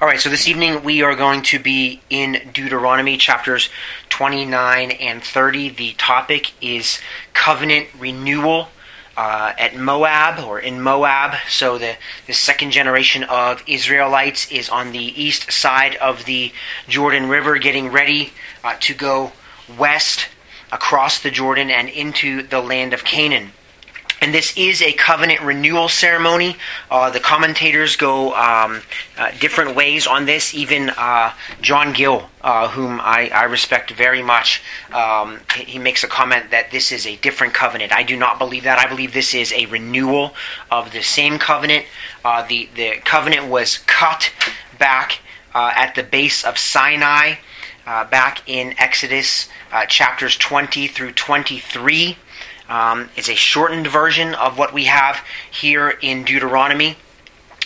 [0.00, 3.68] All right, so this evening we are going to be in Deuteronomy chapters
[4.10, 5.70] 29 and 30.
[5.70, 7.00] The topic is
[7.34, 8.68] covenant renewal
[9.16, 11.34] uh, at Moab or in Moab.
[11.48, 11.96] So the,
[12.28, 16.52] the second generation of Israelites is on the east side of the
[16.86, 19.32] Jordan River getting ready uh, to go
[19.76, 20.28] west
[20.70, 23.50] across the Jordan and into the land of Canaan.
[24.20, 26.56] And this is a covenant renewal ceremony.
[26.90, 28.82] Uh, the commentators go um,
[29.16, 30.54] uh, different ways on this.
[30.54, 34.60] Even uh, John Gill, uh, whom I, I, respect very much,
[34.92, 37.92] um, he makes a comment that this is a different covenant.
[37.92, 38.78] I do not believe that.
[38.78, 40.34] I believe this is a renewal
[40.68, 41.86] of the same covenant.
[42.24, 44.32] Uh, the, the covenant was cut
[44.80, 45.20] back
[45.54, 47.36] uh, at the base of Sinai,
[47.86, 49.48] back in Exodus
[49.88, 52.18] chapters 20 through 23.
[52.68, 56.96] Um, it's a shortened version of what we have here in Deuteronomy.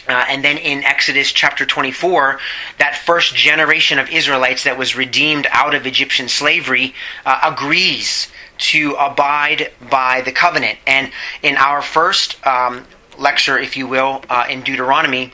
[0.08, 2.40] Uh, and then in Exodus chapter 24,
[2.78, 8.92] that first generation of Israelites that was redeemed out of Egyptian slavery uh, agrees to
[8.98, 10.78] abide by the covenant.
[10.86, 12.84] And in our first um,
[13.18, 15.32] lecture, if you will, uh, in Deuteronomy,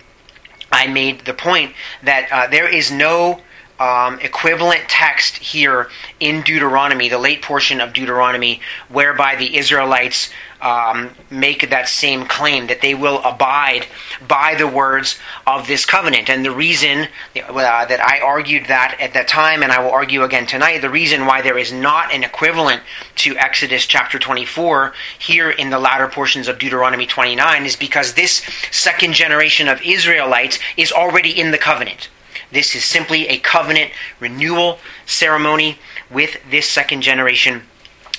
[0.70, 3.40] I made the point that uh, there is no
[3.80, 5.88] um, equivalent text here
[6.20, 12.66] in Deuteronomy, the late portion of Deuteronomy, whereby the Israelites um, make that same claim
[12.66, 13.86] that they will abide
[14.26, 16.28] by the words of this covenant.
[16.28, 20.24] And the reason uh, that I argued that at that time, and I will argue
[20.24, 22.82] again tonight, the reason why there is not an equivalent
[23.16, 28.42] to Exodus chapter 24 here in the latter portions of Deuteronomy 29 is because this
[28.72, 32.08] second generation of Israelites is already in the covenant.
[32.50, 35.78] This is simply a covenant renewal ceremony
[36.10, 37.62] with this second generation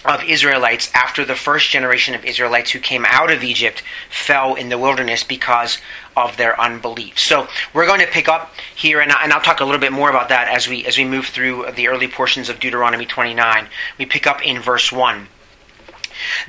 [0.05, 4.69] of Israelites after the first generation of Israelites who came out of Egypt fell in
[4.69, 5.79] the wilderness because
[6.15, 7.19] of their unbelief.
[7.19, 10.29] So we're going to pick up here, and, I'll talk a little bit more about
[10.29, 13.67] that as we as we move through the early portions of Deuteronomy 29.
[13.97, 15.27] We pick up in verse one.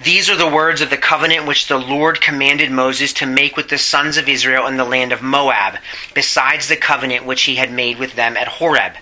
[0.03, 3.69] These are the words of the covenant which the Lord commanded Moses to make with
[3.69, 5.79] the sons of Israel in the land of Moab,
[6.15, 8.95] besides the covenant which he had made with them at Horeb.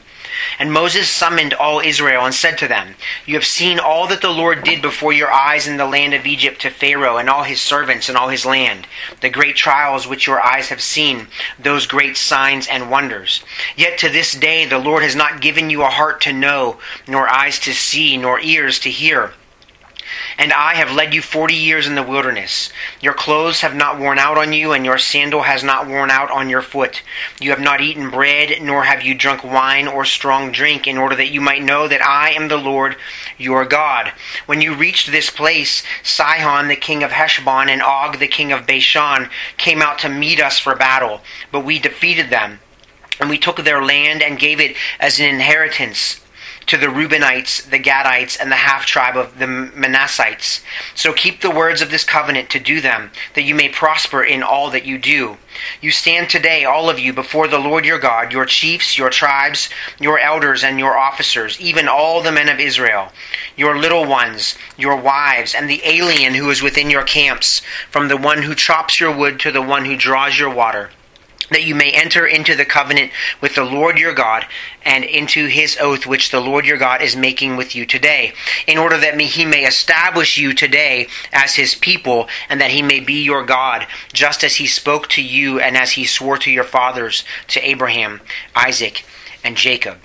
[0.59, 2.95] And Moses summoned all Israel and said to them,
[3.27, 6.27] You have seen all that the Lord did before your eyes in the land of
[6.27, 8.87] Egypt to Pharaoh and all his servants and all his land,
[9.21, 13.43] the great trials which your eyes have seen, those great signs and wonders.
[13.77, 17.29] Yet to this day the Lord has not given you a heart to know, nor
[17.29, 19.33] eyes to see, nor ears to hear
[20.39, 22.71] and I have led you forty years in the wilderness.
[23.01, 26.31] Your clothes have not worn out on you, and your sandal has not worn out
[26.31, 27.03] on your foot.
[27.41, 31.17] You have not eaten bread, nor have you drunk wine or strong drink, in order
[31.17, 32.97] that you might know that I am the Lord
[33.37, 34.13] your God.
[34.47, 38.67] When you reached this place, Sihon the king of Heshbon and Og the king of
[38.67, 41.21] Bashan came out to meet us for battle,
[41.53, 42.61] but we defeated them.
[43.21, 46.21] And we took their land and gave it as an inheritance
[46.69, 50.63] to the Reubenites, the Gadites, and the half tribe of the Manassites.
[50.95, 54.43] So keep the words of this covenant to do them, that you may prosper in
[54.43, 55.39] all that you do.
[55.81, 59.71] You stand today, all of you, before the Lord your God, your chiefs, your tribes,
[59.99, 63.13] your elders, and your officers, even all the men of Israel,
[63.57, 68.17] your little ones, your wives, and the alien who is within your camps, from the
[68.17, 70.91] one who chops your wood to the one who draws your water
[71.51, 74.47] that you may enter into the covenant with the Lord your God
[74.85, 78.33] and into his oath which the Lord your God is making with you today,
[78.67, 83.01] in order that he may establish you today as his people, and that he may
[83.01, 86.65] be your God, just as he spoke to you and as he swore to your
[86.65, 88.21] fathers, to Abraham,
[88.55, 89.05] Isaac,
[89.45, 89.99] and Jacob.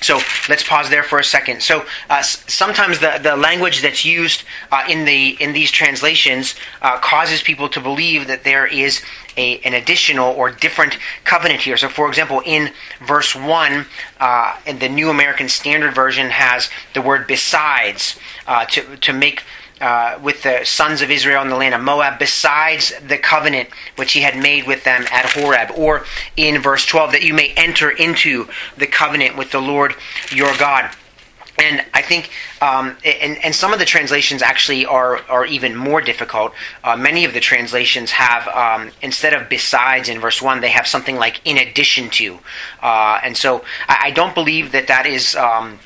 [0.00, 1.62] So let's pause there for a second.
[1.62, 6.98] So uh, sometimes the, the language that's used uh, in the in these translations uh,
[6.98, 9.02] causes people to believe that there is
[9.36, 11.76] a, an additional or different covenant here.
[11.76, 13.86] So, for example, in verse one,
[14.18, 19.42] uh, the New American Standard Version has the word "besides" uh, to to make
[19.80, 24.12] uh, with the sons of Israel in the land of Moab, besides the covenant which
[24.12, 25.70] he had made with them at Horeb.
[25.76, 26.04] Or
[26.36, 29.94] in verse 12, that you may enter into the covenant with the Lord
[30.30, 30.90] your God.
[31.60, 32.30] And I think,
[32.62, 36.52] um, and, and some of the translations actually are, are even more difficult.
[36.82, 40.86] Uh, many of the translations have, um, instead of besides in verse 1, they have
[40.86, 42.38] something like in addition to.
[42.82, 45.36] Uh, and so I, I, don't believe that that is.
[45.36, 45.78] Um,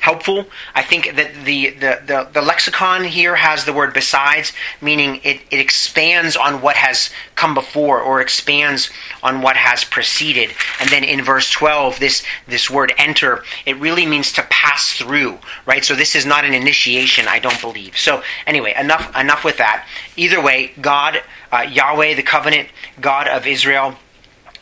[0.00, 0.46] helpful.
[0.74, 5.40] I think that the, the, the, the, lexicon here has the word besides, meaning it,
[5.50, 8.90] it expands on what has come before or expands
[9.22, 10.50] on what has preceded.
[10.80, 15.38] And then in verse 12, this, this word enter, it really means to pass through,
[15.66, 15.84] right?
[15.84, 17.96] So this is not an initiation, I don't believe.
[17.96, 19.86] So anyway, enough, enough with that.
[20.16, 21.22] Either way, God,
[21.52, 22.68] uh, Yahweh, the covenant
[23.00, 23.96] God of Israel,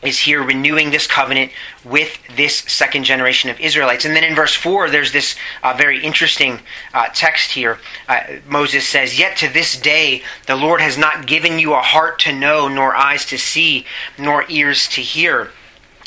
[0.03, 1.51] is here renewing this covenant
[1.85, 4.05] with this second generation of Israelites.
[4.05, 6.61] And then in verse 4, there's this uh, very interesting
[6.95, 7.79] uh, text here.
[8.09, 12.19] Uh, Moses says, Yet to this day the Lord has not given you a heart
[12.21, 13.87] to know, nor eyes to see,
[14.19, 15.51] nor ears to hear.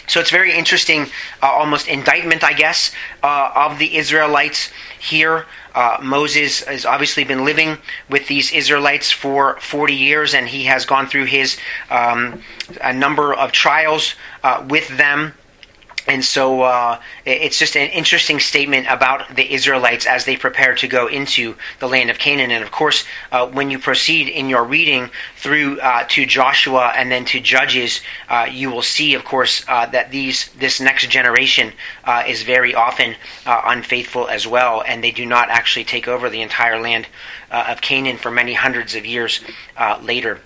[0.08, 1.04] So it's very interesting,
[1.42, 2.92] uh, almost indictment, I guess,
[3.24, 5.46] uh, of the Israelites here.
[5.74, 7.78] Uh, Moses has obviously been living
[8.10, 11.58] with these Israelites for 40 years, and he has gone through his
[11.90, 12.42] um,
[12.82, 15.34] a number of trials uh, with them
[16.08, 20.88] and so uh, it's just an interesting statement about the Israelites as they prepare to
[20.88, 22.52] go into the land of Canaan.
[22.52, 27.12] And of course, uh, when you proceed in your reading through uh, to Joshua and
[27.12, 31.74] then to Judges, uh, you will see, of course, uh, that these this next generation
[32.04, 33.16] uh, is very often
[33.46, 37.08] unfaithful as well, and they do not actually take over the entire land
[37.52, 39.42] of Canaan for many hundreds of years
[40.02, 40.42] later.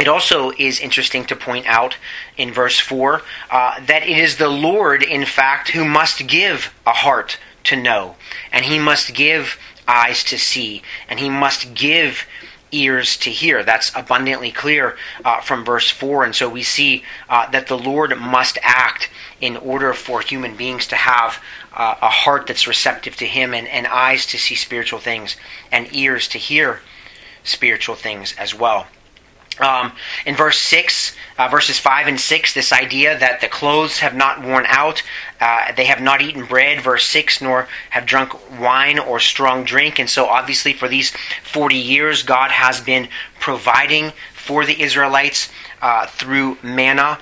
[0.00, 1.98] It also is interesting to point out
[2.38, 3.20] in verse 4
[3.50, 8.16] uh, that it is the Lord, in fact, who must give a heart to know,
[8.50, 12.26] and he must give eyes to see, and he must give
[12.72, 13.62] ears to hear.
[13.62, 16.24] That's abundantly clear uh, from verse 4.
[16.24, 20.86] And so we see uh, that the Lord must act in order for human beings
[20.86, 21.42] to have
[21.74, 25.36] uh, a heart that's receptive to him, and, and eyes to see spiritual things,
[25.70, 26.80] and ears to hear
[27.44, 28.86] spiritual things as well.
[29.60, 29.92] Um,
[30.24, 34.42] in verse 6, uh, verses 5 and 6, this idea that the clothes have not
[34.42, 35.02] worn out,
[35.40, 39.98] uh, they have not eaten bread, verse 6, nor have drunk wine or strong drink.
[39.98, 41.12] And so, obviously, for these
[41.44, 43.08] 40 years, God has been
[43.38, 45.50] providing for the Israelites
[45.82, 47.18] uh, through manna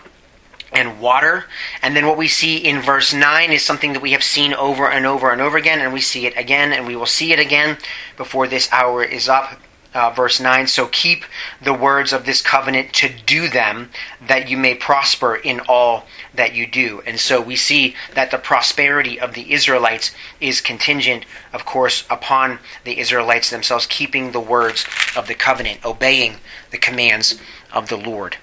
[0.72, 1.46] and water.
[1.82, 4.88] And then what we see in verse 9 is something that we have seen over
[4.88, 7.38] and over and over again, and we see it again, and we will see it
[7.38, 7.78] again
[8.16, 9.60] before this hour is up
[9.94, 11.24] uh, verse 9 So keep
[11.62, 13.90] the words of this covenant to do them,
[14.26, 16.04] that you may prosper in all
[16.34, 17.02] that you do.
[17.06, 22.58] And so we see that the prosperity of the Israelites is contingent, of course, upon
[22.84, 24.86] the Israelites themselves keeping the words
[25.16, 26.36] of the covenant, obeying
[26.70, 27.40] the commands
[27.72, 28.36] of the Lord.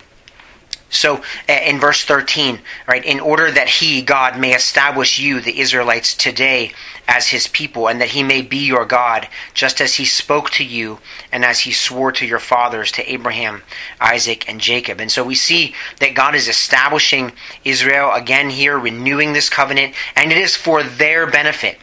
[0.96, 6.16] So in verse 13, right, in order that he, God, may establish you, the Israelites,
[6.16, 6.72] today
[7.08, 10.64] as his people, and that he may be your God, just as he spoke to
[10.64, 11.00] you
[11.32, 13.62] and as he swore to your fathers, to Abraham,
[14.02, 15.00] Isaac, and Jacob.
[15.00, 17.32] And so we see that God is establishing
[17.64, 21.80] Israel again here, renewing this covenant, and it is for their benefit.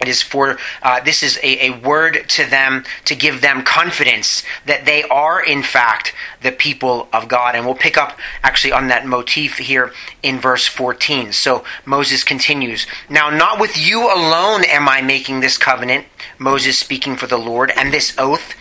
[0.00, 4.44] It is for, uh, this is a, a word to them to give them confidence
[4.66, 7.54] that they are, in fact, the people of God.
[7.54, 9.92] And we'll pick up actually on that motif here
[10.22, 11.32] in verse 14.
[11.32, 16.06] So Moses continues Now, not with you alone am I making this covenant,
[16.38, 18.54] Moses speaking for the Lord, and this oath,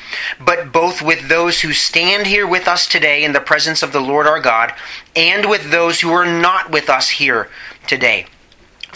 [0.43, 4.01] but both with those who stand here with us today in the presence of the
[4.01, 4.73] Lord our God,
[5.15, 7.49] and with those who are not with us here
[7.85, 8.25] today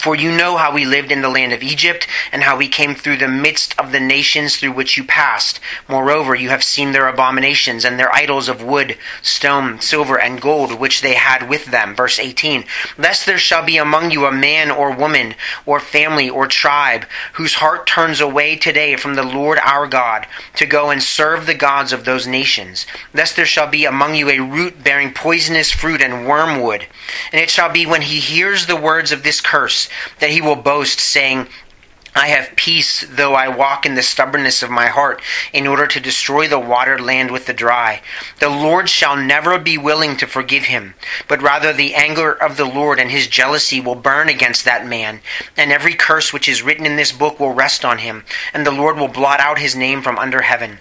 [0.02, 2.92] for you know how we lived in the land of Egypt, and how we came
[2.92, 5.60] through the midst of the nations through which you passed.
[5.88, 10.80] Moreover, you have seen their abominations, and their idols of wood, stone, silver, and gold,
[10.80, 11.94] which they had with them.
[11.94, 12.64] Verse 18
[12.98, 17.04] Lest there shall be among you a man or woman, or family, or tribe,
[17.34, 20.26] whose heart turns away today from the Lord our God,
[20.56, 22.86] to go and serve the gods of those nations.
[23.14, 26.88] Lest there shall be among you a root bearing poisonous fruit and wormwood.
[27.30, 29.88] And it shall be when he hears the words of this curse,
[30.20, 31.48] that he will boast, saying,
[32.14, 36.00] I have peace, though I walk in the stubbornness of my heart, in order to
[36.00, 38.02] destroy the watered land with the dry.
[38.38, 40.94] The Lord shall never be willing to forgive him,
[41.26, 45.20] but rather the anger of the Lord and his jealousy will burn against that man,
[45.56, 48.70] and every curse which is written in this book will rest on him, and the
[48.70, 50.80] Lord will blot out his name from under heaven.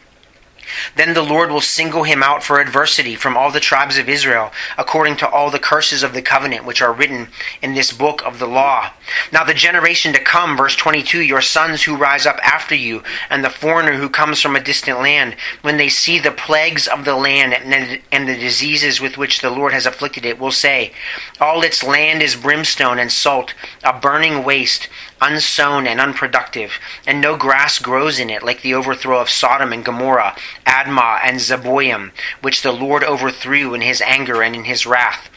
[0.95, 4.51] Then the Lord will single him out for adversity from all the tribes of Israel,
[4.77, 7.27] according to all the curses of the covenant which are written
[7.61, 8.91] in this book of the law.
[9.31, 13.43] Now, the generation to come, verse 22, your sons who rise up after you, and
[13.43, 17.15] the foreigner who comes from a distant land, when they see the plagues of the
[17.15, 20.93] land and the diseases with which the Lord has afflicted it, will say,
[21.39, 24.89] All its land is brimstone and salt, a burning waste
[25.21, 26.73] unsown and unproductive,
[27.05, 30.35] and no grass grows in it, like the overthrow of Sodom and Gomorrah,
[30.65, 32.11] Admah and Zeboim,
[32.41, 35.29] which the Lord overthrew in his anger and in his wrath.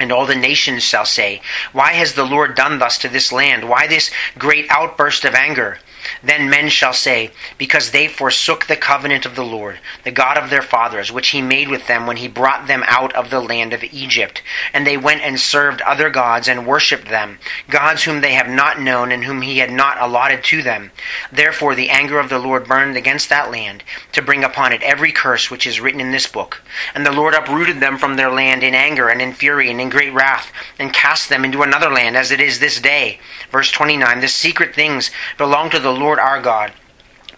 [0.00, 1.42] And all the nations shall say,
[1.72, 3.68] Why has the Lord done thus to this land?
[3.68, 5.78] Why this great outburst of anger?
[6.22, 10.50] Then men shall say, Because they forsook the covenant of the Lord, the God of
[10.50, 13.72] their fathers, which he made with them when he brought them out of the land
[13.72, 14.42] of Egypt.
[14.72, 18.80] And they went and served other gods and worshipped them, gods whom they have not
[18.80, 20.90] known and whom he had not allotted to them.
[21.30, 25.12] Therefore the anger of the Lord burned against that land, to bring upon it every
[25.12, 26.62] curse which is written in this book.
[26.94, 29.88] And the Lord uprooted them from their land in anger and in fury and in
[29.88, 33.18] great wrath, and cast them into another land, as it is this day.
[33.50, 36.72] Verse 29 The secret things belong to the Lord our God.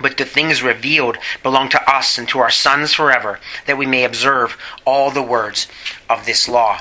[0.01, 4.05] But the things revealed belong to us and to our sons forever, that we may
[4.05, 5.69] observe all the words
[6.11, 6.81] of this law.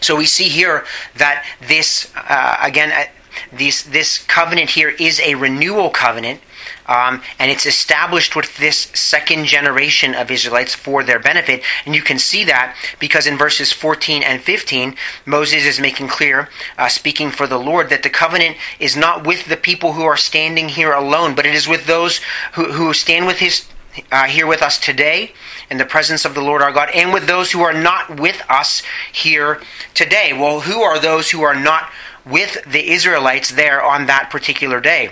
[0.00, 0.84] So we see here
[1.16, 3.04] that this, uh, again, uh,
[3.52, 6.40] this, this covenant here is a renewal covenant
[6.86, 11.62] um, and it's established with this second generation of Israelites for their benefit.
[11.86, 14.96] And you can see that because in verses 14 and 15,
[15.26, 16.48] Moses is making clear,
[16.78, 20.16] uh, speaking for the Lord, that the covenant is not with the people who are
[20.16, 22.20] standing here alone, but it is with those
[22.54, 23.66] who, who stand with his
[24.10, 25.32] uh, here with us today
[25.70, 28.42] in the presence of the Lord our God, and with those who are not with
[28.48, 29.60] us here
[29.94, 30.32] today.
[30.32, 31.90] Well, who are those who are not
[32.24, 35.10] with the Israelites there on that particular day?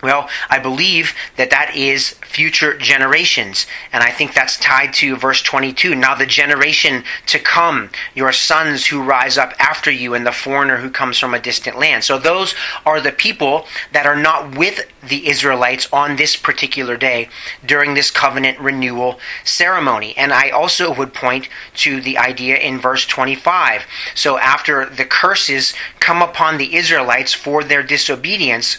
[0.00, 3.66] Well, I believe that that is future generations.
[3.92, 5.96] And I think that's tied to verse 22.
[5.96, 10.76] Now, the generation to come, your sons who rise up after you, and the foreigner
[10.76, 12.04] who comes from a distant land.
[12.04, 12.54] So, those
[12.86, 17.28] are the people that are not with the Israelites on this particular day
[17.66, 20.16] during this covenant renewal ceremony.
[20.16, 23.84] And I also would point to the idea in verse 25.
[24.14, 28.78] So, after the curses come upon the Israelites for their disobedience,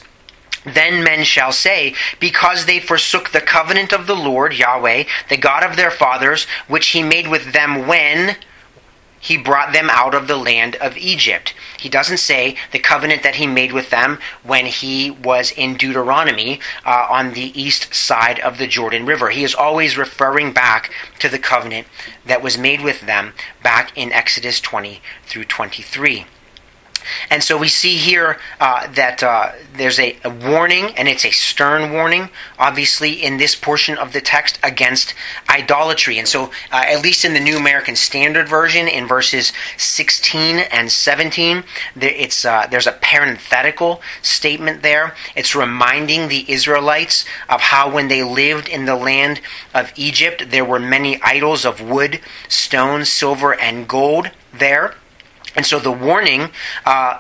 [0.66, 5.64] then men shall say, Because they forsook the covenant of the Lord, Yahweh, the God
[5.64, 8.38] of their fathers, which he made with them when
[9.20, 11.54] he brought them out of the land of Egypt.
[11.78, 16.60] He doesn't say the covenant that he made with them when he was in Deuteronomy
[16.86, 19.30] uh, on the east side of the Jordan River.
[19.30, 21.88] He is always referring back to the covenant
[22.26, 26.26] that was made with them back in Exodus 20 through 23.
[27.30, 31.32] And so we see here uh, that uh, there's a, a, warning, and it's a
[31.32, 35.14] stern warning, obviously, in this portion of the text against
[35.50, 36.18] idolatry.
[36.18, 40.92] And so, uh, at least in the New American Standard Version, in verses 16 and
[40.92, 41.64] 17,
[41.96, 45.16] there, it's, uh, there's a parenthetical statement there.
[45.36, 49.42] It's reminding the Israelites of how when they lived in the land
[49.74, 54.96] of Egypt, there were many idols of wood, stone, silver, and gold there.
[55.60, 56.52] And so the warning
[56.86, 57.20] uh,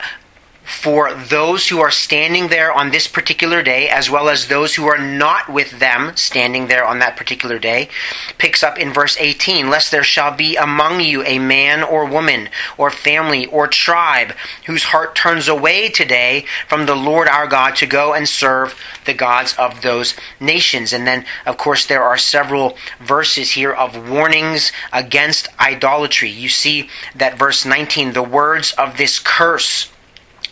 [0.69, 4.85] for those who are standing there on this particular day, as well as those who
[4.85, 7.89] are not with them standing there on that particular day,
[8.37, 12.49] picks up in verse 18 Lest there shall be among you a man or woman,
[12.77, 14.33] or family, or tribe,
[14.67, 19.13] whose heart turns away today from the Lord our God to go and serve the
[19.13, 20.93] gods of those nations.
[20.93, 26.29] And then, of course, there are several verses here of warnings against idolatry.
[26.29, 29.91] You see that verse 19, the words of this curse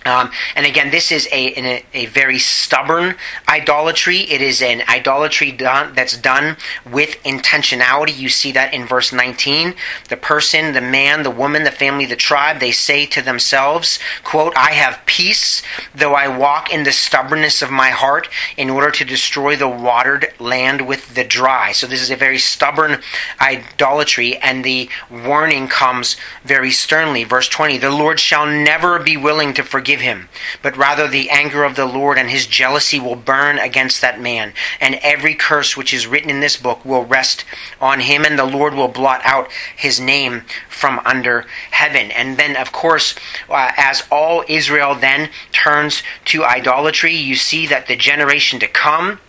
[0.06, 3.16] um, and again, this is a, a, a, very stubborn
[3.48, 4.20] idolatry.
[4.20, 6.58] It is an idolatry done, that's done
[6.90, 8.18] with intentionality.
[8.18, 9.76] You see that in verse 19.
[10.10, 14.56] The person, the man, the woman, the family, the tribe, they say to themselves, quote,
[14.56, 15.62] I have peace,
[15.94, 20.28] though I walk in the stubbornness of my heart in order to destroy the watered
[20.40, 21.72] land with the dry.
[21.72, 23.02] So this is a very stubborn
[23.42, 27.24] idolatry, and the warning comes very sternly.
[27.24, 30.30] Verse 20, the Lord shall never be willing to forgive him,
[30.62, 34.54] but rather the anger of the Lord and his jealousy will burn against that man,
[34.80, 37.46] and every curse which is written in this book will rest
[37.82, 42.12] on him, and the Lord will blot out his name from under heaven.
[42.12, 43.16] And then, of course,
[43.50, 49.20] uh, as all Israel then turns to idolatry, you see that the generation to come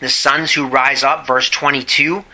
[0.00, 2.24] the sons who rise up, verse 22,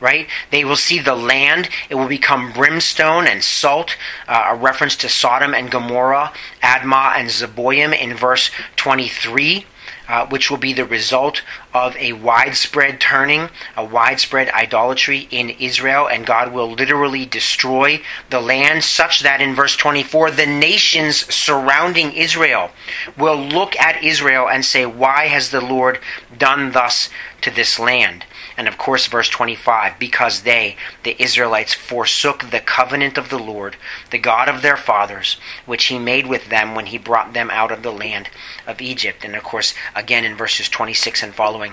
[0.00, 0.28] right?
[0.50, 1.68] They will see the land.
[1.88, 3.96] It will become brimstone and salt,
[4.28, 9.66] uh, a reference to Sodom and Gomorrah, Admah and Zeboim in verse 23
[10.10, 16.08] uh, which will be the result of a widespread turning, a widespread idolatry in Israel,
[16.08, 22.12] and God will literally destroy the land, such that in verse 24, the nations surrounding
[22.12, 22.72] Israel
[23.16, 26.00] will look at Israel and say, Why has the Lord
[26.36, 27.08] done thus
[27.42, 28.24] to this land?
[28.60, 33.76] And of course, verse 25, because they, the Israelites, forsook the covenant of the Lord,
[34.10, 37.72] the God of their fathers, which he made with them when he brought them out
[37.72, 38.28] of the land
[38.66, 39.24] of Egypt.
[39.24, 41.72] And of course, again in verses 26 and following,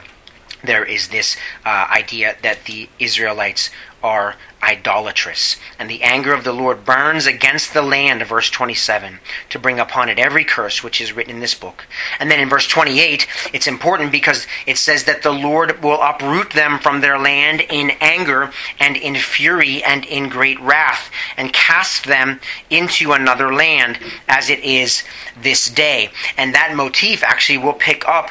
[0.64, 3.70] there is this uh, idea that the Israelites
[4.04, 5.58] are idolatrous.
[5.80, 10.10] And the anger of the Lord burns against the land, verse 27, to bring upon
[10.10, 11.86] it every curse which is written in this book.
[12.20, 16.52] And then in verse 28, it's important because it says that the Lord will uproot
[16.52, 22.06] them from their land in anger and in fury and in great wrath, and cast
[22.06, 25.04] them into another land as it is
[25.42, 26.10] this day.
[26.38, 28.30] And that motif actually will pick up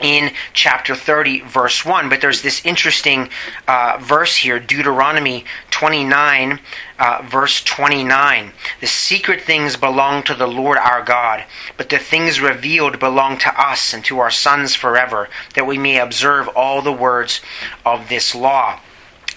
[0.00, 2.08] in chapter 30, verse 1.
[2.08, 3.28] But there's this interesting
[3.68, 6.60] uh, verse here, Deuteronomy 29,
[6.98, 8.52] uh, verse 29.
[8.80, 11.44] The secret things belong to the Lord our God,
[11.76, 15.98] but the things revealed belong to us and to our sons forever, that we may
[15.98, 17.40] observe all the words
[17.84, 18.80] of this law.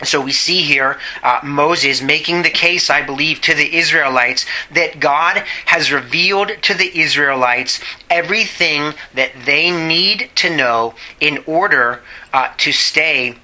[0.01, 5.00] So we see here uh, Moses making the case, I believe, to the Israelites that
[5.00, 12.01] God has revealed to the Israelites everything that they need to know in order
[12.33, 13.35] uh, to stay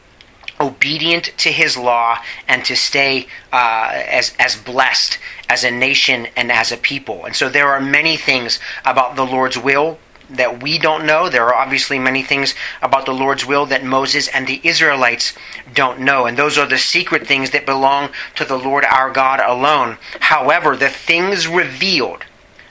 [0.59, 6.51] obedient to his law and to stay uh, as, as blessed as a nation and
[6.51, 7.25] as a people.
[7.25, 9.97] And so there are many things about the Lord's will
[10.29, 11.29] that we don't know.
[11.29, 15.33] There are obviously many things about the Lord's will that Moses and the Israelites
[15.73, 16.25] don't know.
[16.25, 19.97] And those are the secret things that belong to the Lord our God alone.
[20.19, 22.25] However, the things revealed,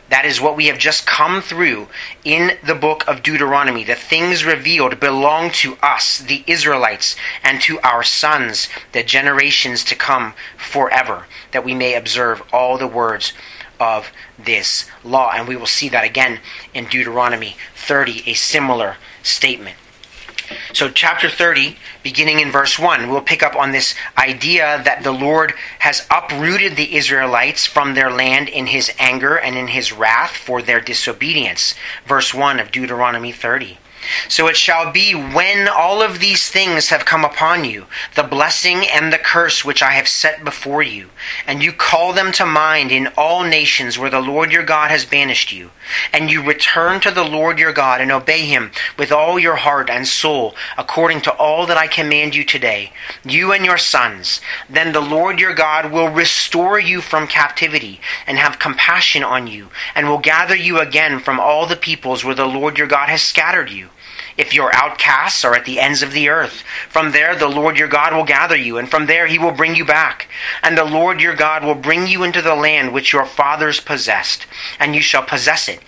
[0.09, 1.89] that is what we have just come through
[2.25, 3.85] in the book of Deuteronomy.
[3.85, 9.95] The things revealed belong to us, the Israelites, and to our sons, the generations to
[9.95, 13.35] come forever, that we may observe all the words
[13.81, 15.33] of this law.
[15.35, 16.41] And we will see that again
[16.75, 19.77] in Deuteronomy 30, a similar statement.
[20.73, 25.13] So, chapter 30, beginning in verse 1, we'll pick up on this idea that the
[25.13, 30.37] Lord has uprooted the Israelites from their land in his anger and in his wrath
[30.37, 31.75] for their disobedience.
[32.07, 33.79] Verse 1 of Deuteronomy 30.
[34.29, 38.87] So it shall be when all of these things have come upon you, the blessing
[38.87, 41.11] and the curse which I have set before you,
[41.47, 45.05] and you call them to mind in all nations where the Lord your God has
[45.05, 45.71] banished you,
[46.13, 49.91] and you return to the Lord your God and obey him with all your heart
[49.91, 52.93] and soul, according to all that I command you today,
[53.25, 58.39] you and your sons, then the Lord your God will restore you from captivity and
[58.39, 62.47] have compassion on you, and will gather you again from all the peoples where the
[62.47, 63.89] Lord your God has scattered you
[64.39, 66.63] if your outcasts are at the ends of the earth.
[66.89, 69.75] From there the Lord your God will gather you, and from there he will bring
[69.75, 70.29] you back.
[70.63, 74.47] And the Lord your God will bring you into the land which your fathers possessed,
[74.79, 75.81] and you shall possess it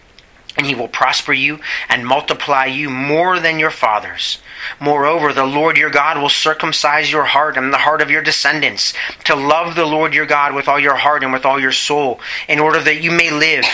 [0.57, 4.38] and he will prosper you and multiply you more than your fathers.
[4.79, 8.92] Moreover, the Lord your God will circumcise your heart and the heart of your descendants
[9.25, 12.20] to love the Lord your God with all your heart and with all your soul,
[12.48, 13.64] in order that you may live.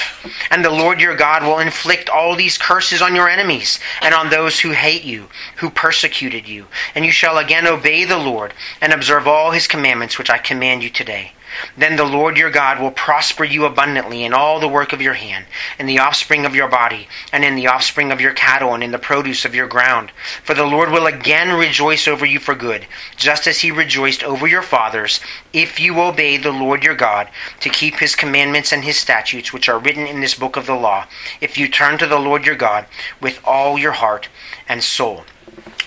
[0.50, 4.30] And the Lord your God will inflict all these curses on your enemies and on
[4.30, 6.66] those who hate you, who persecuted you.
[6.94, 10.82] And you shall again obey the Lord and observe all his commandments which I command
[10.82, 11.32] you today.
[11.76, 15.14] Then the Lord your God will prosper you abundantly in all the work of your
[15.14, 15.46] hand,
[15.78, 18.90] in the offspring of your body, and in the offspring of your cattle, and in
[18.90, 20.10] the produce of your ground.
[20.42, 24.46] For the Lord will again rejoice over you for good, just as he rejoiced over
[24.46, 25.20] your fathers,
[25.52, 27.28] if you obey the Lord your God,
[27.60, 30.74] to keep his commandments and his statutes, which are written in this book of the
[30.74, 31.06] law,
[31.40, 32.86] if you turn to the Lord your God
[33.20, 34.28] with all your heart
[34.68, 35.24] and soul.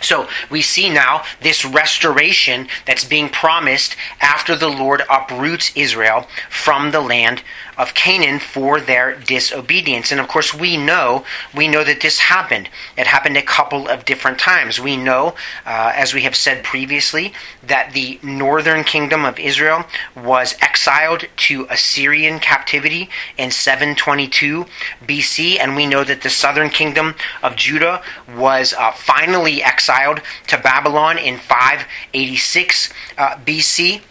[0.02, 6.92] So we see now this restoration that's being promised after the Lord uproots Israel from
[6.92, 7.44] the land
[7.80, 10.12] of Canaan for their disobedience.
[10.12, 12.70] And of course, we know we know that this happened.
[12.98, 14.80] It happened a couple of different times.
[14.80, 17.34] We know, uh, as we have said previously,
[17.66, 24.66] that the northern kingdom of Israel was exiled to Assyrian captivity in 722
[25.08, 28.02] BC, and we know that the southern kingdom of Judah
[28.36, 34.02] was uh, finally exiled to Babylon in 586 uh, BC.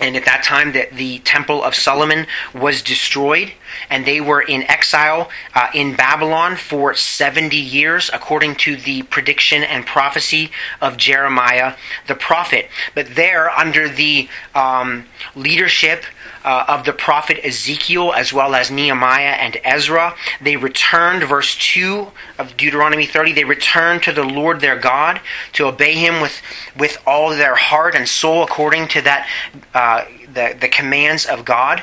[0.00, 3.52] And at that time, that the temple of Solomon was destroyed,
[3.90, 9.62] and they were in exile uh, in Babylon for 70 years, according to the prediction
[9.62, 11.74] and prophecy of Jeremiah
[12.06, 12.68] the prophet.
[12.94, 16.04] But there, under the um, leadership
[16.44, 22.08] uh, of the prophet Ezekiel, as well as Nehemiah and Ezra, they returned, verse 2
[22.38, 25.20] of Deuteronomy 30, they returned to the Lord their God
[25.54, 26.42] to obey him with,
[26.76, 29.28] with all their heart and soul, according to that.
[29.72, 31.82] Uh, the, the commands of God.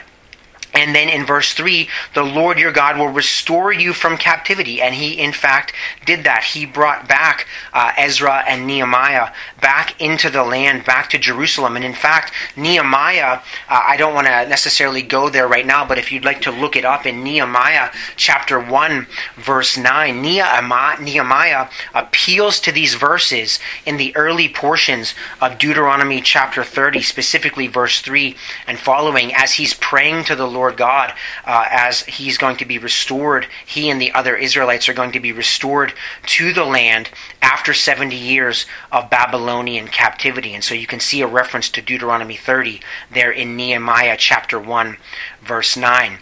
[0.73, 4.81] And then in verse 3, the Lord your God will restore you from captivity.
[4.81, 5.73] And he, in fact,
[6.05, 6.43] did that.
[6.43, 11.75] He brought back uh, Ezra and Nehemiah back into the land, back to Jerusalem.
[11.75, 15.97] And in fact, Nehemiah, uh, I don't want to necessarily go there right now, but
[15.97, 22.59] if you'd like to look it up in Nehemiah chapter 1, verse 9, Nehemiah appeals
[22.61, 28.35] to these verses in the early portions of Deuteronomy chapter 30, specifically verse 3
[28.67, 31.11] and following, as he's praying to the Lord Lord God
[31.43, 33.47] uh, as he's going to be restored.
[33.65, 35.91] He and the other Israelites are going to be restored
[36.27, 37.09] to the land
[37.41, 40.53] after 70 years of Babylonian captivity.
[40.53, 42.79] And so you can see a reference to Deuteronomy 30
[43.11, 44.97] there in Nehemiah chapter 1,
[45.41, 46.19] verse 9.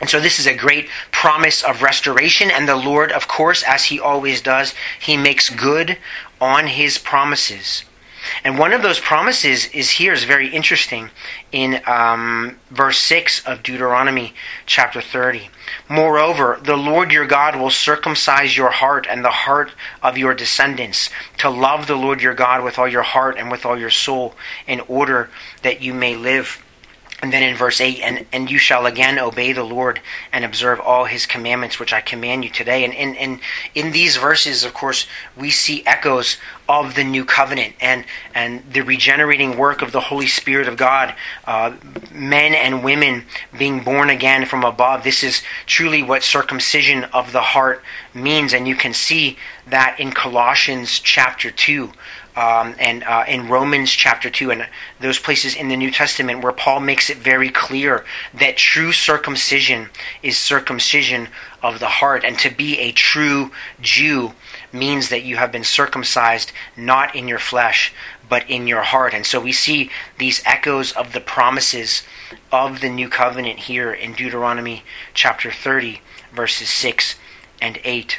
[0.00, 3.84] And so this is a great promise of restoration, and the Lord, of course, as
[3.84, 5.98] he always does, he makes good
[6.40, 7.84] on his promises.
[8.42, 11.10] And one of those promises is here is very interesting
[11.52, 14.34] in um, verse 6 of Deuteronomy
[14.66, 15.48] chapter 30.
[15.88, 21.10] Moreover, the Lord your God will circumcise your heart and the heart of your descendants
[21.38, 24.34] to love the Lord your God with all your heart and with all your soul
[24.66, 25.30] in order
[25.62, 26.63] that you may live.
[27.24, 29.98] And then in verse 8, and, and you shall again obey the Lord
[30.30, 32.84] and observe all his commandments, which I command you today.
[32.84, 33.40] And, and, and
[33.74, 36.36] in these verses, of course, we see echoes
[36.68, 41.14] of the new covenant and, and the regenerating work of the Holy Spirit of God,
[41.46, 41.74] uh,
[42.12, 43.24] men and women
[43.58, 45.02] being born again from above.
[45.02, 47.82] This is truly what circumcision of the heart
[48.12, 48.52] means.
[48.52, 51.90] And you can see that in Colossians chapter 2
[52.36, 54.66] um, and uh, in Romans chapter 2 and
[55.00, 59.88] those places in the New Testament where Paul makes it very clear that true circumcision
[60.22, 61.28] is circumcision
[61.62, 62.24] of the heart.
[62.24, 64.32] And to be a true Jew
[64.72, 67.92] means that you have been circumcised not in your flesh,
[68.28, 69.14] but in your heart.
[69.14, 72.02] And so we see these echoes of the promises
[72.50, 76.00] of the new covenant here in Deuteronomy chapter 30,
[76.34, 77.14] verses 6
[77.62, 78.18] and 8.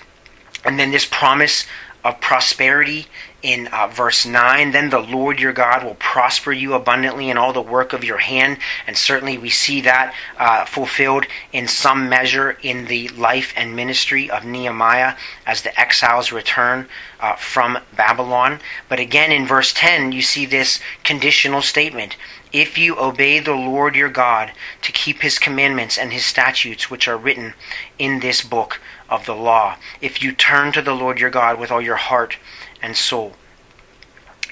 [0.64, 1.66] And then this promise
[2.06, 3.08] of prosperity
[3.42, 7.52] in uh, verse 9 then the lord your god will prosper you abundantly in all
[7.52, 8.58] the work of your hand.
[8.88, 14.30] And certainly we see that uh, fulfilled in some measure in the life and ministry
[14.30, 15.16] of nehemiah
[15.46, 16.88] as the exiles return
[17.20, 18.60] uh, from babylon.
[18.88, 22.18] But again in verse 10 you see this conditional statement
[22.56, 27.06] if you obey the Lord your God to keep his commandments and his statutes which
[27.06, 27.54] are written
[28.00, 31.70] in this book of the law, if you turn to the Lord your God with
[31.70, 32.38] all your heart
[32.82, 33.34] and soul.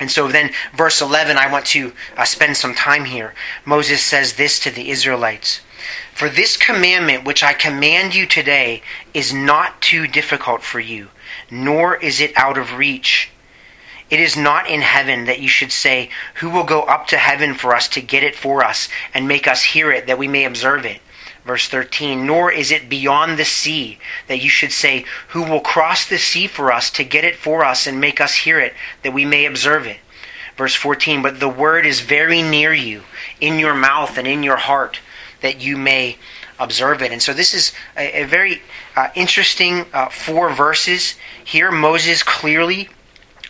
[0.02, 3.34] And so then, verse 11, I want to uh, spend some time here.
[3.64, 5.62] Moses says this to the Israelites
[6.14, 11.08] For this commandment which I command you today is not too difficult for you,
[11.50, 13.32] nor is it out of reach.
[14.14, 17.56] It is not in heaven that you should say, Who will go up to heaven
[17.56, 20.46] for us to get it for us and make us hear it that we may
[20.46, 21.02] observe it?
[21.44, 23.98] Verse 13, nor is it beyond the sea
[24.28, 27.66] that you should say, Who will cross the sea for us to get it for
[27.66, 29.98] us and make us hear it, that we may observe it?
[30.56, 33.02] Verse 14, but the word is very near you,
[33.42, 35.00] in your mouth and in your heart,
[35.42, 36.18] that you may
[36.60, 37.12] observe it.
[37.12, 38.62] And so this is a, a very
[38.96, 41.16] uh, interesting uh, four verses.
[41.44, 42.90] Here, Moses clearly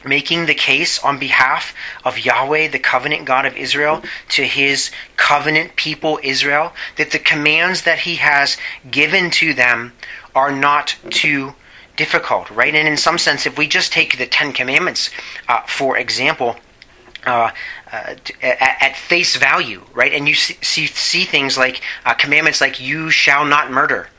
[0.05, 5.75] making the case on behalf of Yahweh, the covenant God of Israel, to his covenant
[5.75, 8.57] people Israel, that the commands that he has
[8.89, 9.93] given to them
[10.35, 11.53] are not too
[11.95, 12.73] difficult, right?
[12.73, 15.09] And in some sense, if we just take the Ten Commandments,
[15.47, 16.55] uh, for example,
[17.25, 17.51] uh,
[17.91, 20.13] uh, at, face value, right?
[20.13, 24.09] And you see, see, see things like uh, commandments like you shall not murder,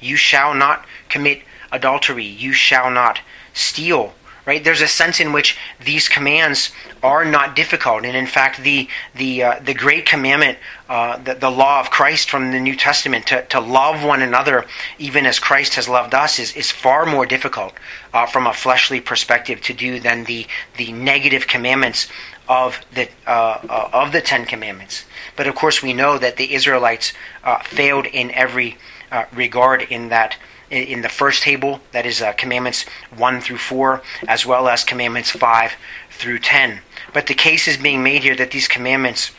[0.00, 3.20] you shall not commit adultery, you shall not
[3.54, 4.14] steal,
[4.50, 4.64] right?
[4.64, 6.72] There's a sense in which these commands
[7.04, 10.58] are not difficult, and in fact, the the uh, the great commandment,
[10.88, 14.66] uh, the, the law of Christ from the New Testament, to, to love one another
[14.98, 17.74] even as Christ has loved us, is is far more difficult
[18.12, 20.46] uh, from a fleshly perspective to do than the
[20.80, 22.08] the negative commandments
[22.48, 25.04] of the uh, uh, of the Ten Commandments.
[25.36, 27.12] But of course, we know that the Israelites
[27.44, 28.70] uh, failed in every
[29.32, 30.36] regard in that
[30.70, 32.84] in the first table, that is uh, commandments
[33.16, 35.72] 1 through 4, as well as commandments 5
[36.10, 36.80] through 10.
[37.12, 39.32] But the case is being made here that these commandments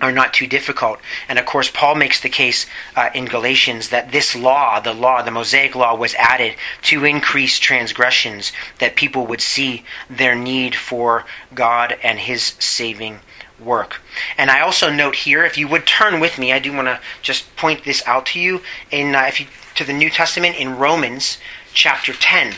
[0.00, 0.98] are not too difficult.
[1.28, 5.22] And of course, Paul makes the case uh, in Galatians that this law, the law,
[5.22, 11.24] the Mosaic law, was added to increase transgressions, that people would see their need for
[11.54, 13.20] God and his saving
[13.64, 14.00] work.
[14.36, 17.00] And I also note here, if you would turn with me, I do want to
[17.22, 18.62] just point this out to you.
[18.90, 21.38] In uh, if you to the New Testament in Romans
[21.72, 22.54] chapter 10.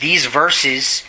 [0.00, 1.02] These verses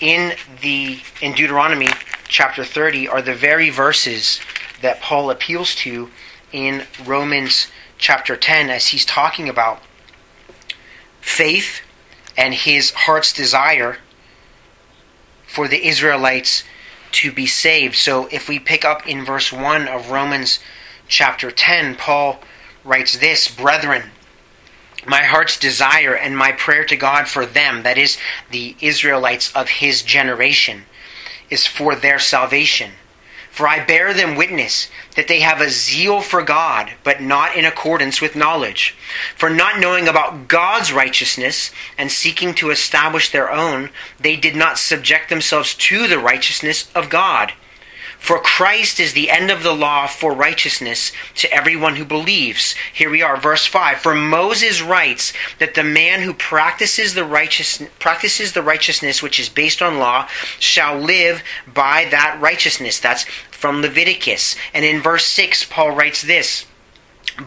[0.00, 1.88] in the in Deuteronomy
[2.28, 4.40] chapter 30 are the very verses
[4.82, 6.10] that Paul appeals to
[6.52, 9.80] in Romans chapter 10 as he's talking about
[11.20, 11.80] faith
[12.36, 13.98] and his heart's desire
[15.46, 16.62] for the Israelites
[17.12, 17.96] to be saved.
[17.96, 20.58] So if we pick up in verse 1 of Romans
[21.08, 22.40] chapter 10, Paul
[22.84, 24.10] writes this Brethren,
[25.06, 28.18] my heart's desire and my prayer to God for them, that is,
[28.50, 30.84] the Israelites of his generation,
[31.48, 32.92] is for their salvation.
[33.56, 37.64] For I bear them witness that they have a zeal for God, but not in
[37.64, 38.94] accordance with knowledge.
[39.34, 43.88] For not knowing about God's righteousness and seeking to establish their own,
[44.20, 47.54] they did not subject themselves to the righteousness of God.
[48.18, 52.74] For Christ is the end of the law for righteousness to everyone who believes.
[52.92, 53.98] Here we are, verse 5.
[53.98, 59.48] For Moses writes that the man who practices the righteous practices the righteousness which is
[59.48, 60.26] based on law
[60.58, 61.42] shall live
[61.72, 62.98] by that righteousness.
[62.98, 64.54] That's from Leviticus.
[64.72, 66.66] And in verse 6 Paul writes this,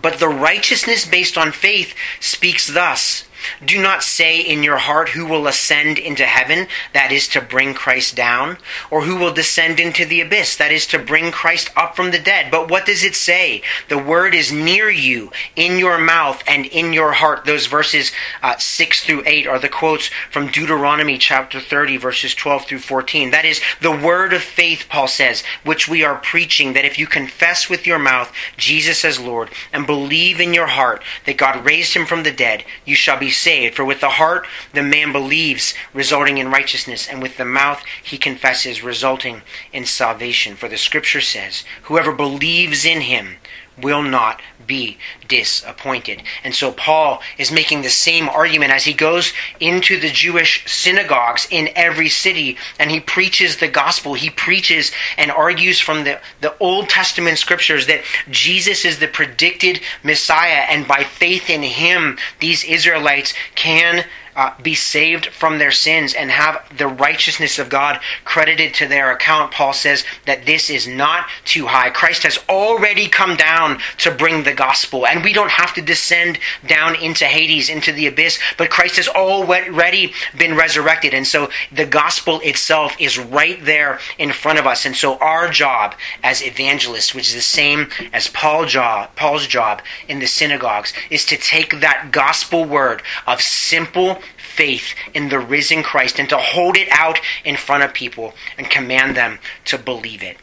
[0.02, 3.26] but the righteousness based on faith speaks thus.
[3.64, 7.74] Do not say in your heart who will ascend into heaven, that is to bring
[7.74, 8.58] Christ down,
[8.92, 12.20] or who will descend into the abyss, that is to bring Christ up from the
[12.20, 12.52] dead.
[12.52, 13.62] But what does it say?
[13.88, 17.46] The word is near you, in your mouth and in your heart.
[17.46, 22.66] Those verses uh, 6 through 8 are the quotes from Deuteronomy chapter 30, verses 12
[22.66, 23.32] through 14.
[23.32, 27.08] That is the word of faith, Paul says, which we are preaching, that if you
[27.08, 31.96] confess with your mouth Jesus as Lord and believe in your heart that God raised
[31.96, 33.76] him from the dead, you shall saved.
[33.76, 38.18] For with the heart the man believes, resulting in righteousness, and with the mouth he
[38.18, 40.56] confesses, resulting in salvation.
[40.56, 43.38] For the scripture says, Whoever believes in him
[43.82, 46.22] will not be disappointed.
[46.44, 51.48] And so Paul is making the same argument as he goes into the Jewish synagogues
[51.50, 54.14] in every city and he preaches the gospel.
[54.14, 59.82] He preaches and argues from the, the Old Testament scriptures that Jesus is the predicted
[60.04, 64.06] Messiah and by faith in him, these Israelites can
[64.40, 69.12] uh, be saved from their sins and have the righteousness of God credited to their
[69.12, 71.90] account, Paul says that this is not too high.
[71.90, 76.40] Christ has already come down to bring the gospel, and we don't have to descend
[76.66, 81.86] down into Hades, into the abyss, but Christ has already been resurrected, and so the
[81.86, 84.86] gospel itself is right there in front of us.
[84.86, 89.82] And so our job as evangelists, which is the same as Paul's job, Paul's job
[90.08, 95.84] in the synagogues, is to take that gospel word of simple faith in the risen
[95.84, 100.24] Christ and to hold it out in front of people and command them to believe
[100.24, 100.38] it.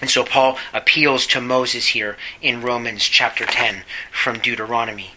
[0.00, 5.10] And so Paul appeals to Moses here in Romans chapter 10 from Deuteronomy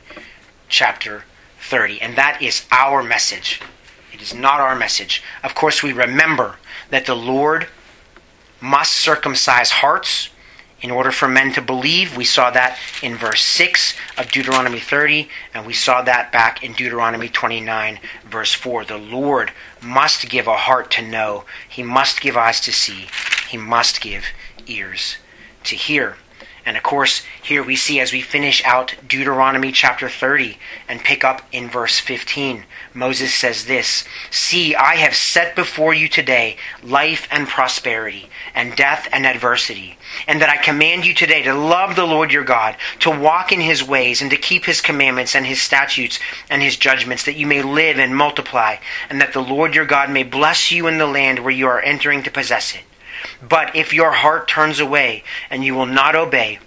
[0.68, 1.24] chapter
[1.60, 2.02] 30.
[2.02, 3.62] And that is our message.
[4.12, 5.24] It is not our message.
[5.44, 6.58] Of course, we remember
[6.90, 7.68] that the Lord
[8.60, 10.30] must circumcise hearts
[10.84, 12.16] in order for men to believe.
[12.16, 16.74] We saw that in verse 6 of Deuteronomy 30, and we saw that back in
[16.74, 18.86] Deuteronomy 29, verse 4.
[18.86, 23.08] The Lord must give a heart to know, He must give eyes to see,
[23.50, 24.26] He must give
[24.68, 25.18] ears
[25.64, 26.18] to hear.
[26.66, 31.26] And of course, here we see as we finish out Deuteronomy chapter 30 and pick
[31.26, 37.28] up in verse 15, Moses says this See, I have set before you today life
[37.30, 42.06] and prosperity, and death and adversity, and that I command you today to love the
[42.06, 45.62] Lord your God, to walk in his ways, and to keep his commandments and his
[45.62, 46.18] statutes
[46.50, 48.78] and his judgments, that you may live and multiply,
[49.10, 51.82] and that the Lord your God may bless you in the land where you are
[51.82, 52.84] entering to possess it.
[53.42, 56.60] But if your heart turns away and you will not obey,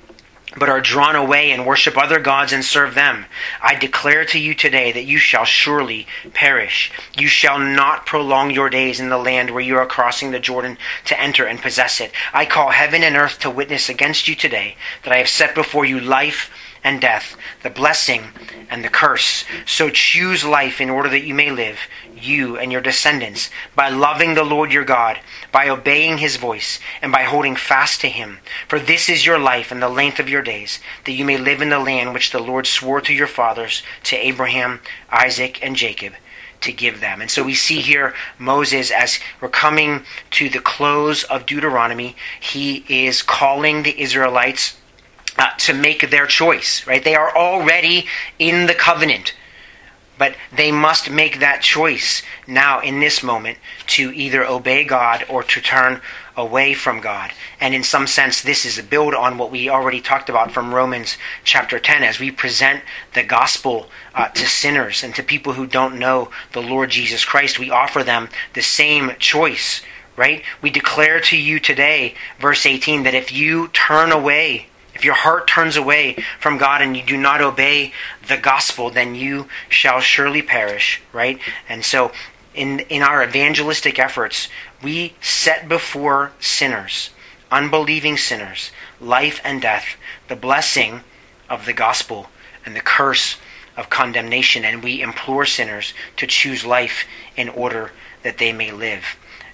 [0.59, 3.27] but are drawn away and worship other gods and serve them,
[3.61, 6.90] I declare to you today that you shall surely perish.
[7.16, 10.79] You shall not prolong your days in the land where you are crossing the Jordan
[11.07, 12.12] to enter and possess it.
[12.33, 15.85] I call heaven and earth to witness against you today that I have set before
[15.85, 16.51] you life
[16.83, 18.23] and death, the blessing
[18.71, 19.45] and the curse.
[19.65, 21.79] So choose life in order that you may live,
[22.15, 25.21] you and your descendants, by loving the Lord your God,
[25.53, 28.39] by obeying his voice, and by holding fast to him.
[28.69, 31.63] For this is your life and the length of your days, that you may live
[31.63, 36.15] in the land which the Lord swore to your fathers, to Abraham, Isaac, and Jacob
[36.63, 37.21] to give them.
[37.21, 42.85] And so we see here Moses, as we're coming to the close of Deuteronomy, he
[42.89, 44.77] is calling the Israelites
[45.38, 47.03] uh, to make their choice, right?
[47.03, 48.07] They are already
[48.38, 49.35] in the covenant,
[50.18, 55.42] but they must make that choice now in this moment to either obey God or
[55.42, 56.01] to turn
[56.37, 57.33] away from God.
[57.61, 60.75] And in some sense, this is a build on what we already talked about from
[60.75, 62.83] Romans chapter 10 as we present
[63.14, 67.59] the gospel uh, to sinners and to people who don't know the Lord Jesus Christ.
[67.59, 69.83] We offer them the same choice,
[70.16, 70.42] right?
[70.61, 75.47] We declare to you today, verse 18, that if you turn away If your heart
[75.47, 77.93] turns away from God and you do not obey
[78.27, 81.39] the gospel, then you shall surely perish, right?
[81.69, 82.13] And so
[82.55, 84.49] in, in our evangelistic efforts,
[84.83, 87.11] we set before sinners,
[87.53, 89.97] unbelieving sinners, life and death,
[90.29, 91.03] the blessing
[91.51, 92.31] of the gospel
[92.65, 93.37] and the curse
[93.77, 97.05] of condemnation, and we implore sinners to choose life
[97.37, 99.05] in order that they may live.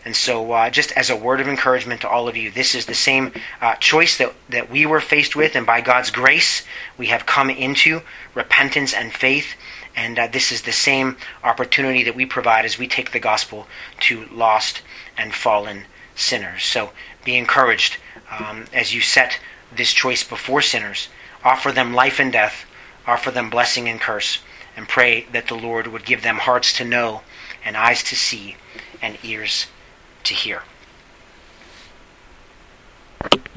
[0.04, 2.86] And so, uh, just as a word of encouragement to all of you, this is
[2.86, 6.64] the same uh, choice that, that we were faced with, and by God's grace,
[6.98, 8.00] we have come into
[8.34, 9.54] repentance and faith.
[9.94, 13.68] And uh, this is the same opportunity that we provide as we take the gospel
[14.00, 14.82] to lost
[15.16, 15.84] and fallen
[16.16, 16.64] sinners.
[16.64, 16.90] So,
[17.24, 19.38] be encouraged um, as you set
[19.74, 21.08] this choice before sinners.
[21.44, 22.64] Offer them life and death,
[23.06, 24.40] offer them blessing and curse,
[24.76, 27.20] and pray that the Lord would give them hearts to know,
[27.64, 28.56] and eyes to see,
[29.00, 29.66] and ears
[30.24, 30.62] to hear.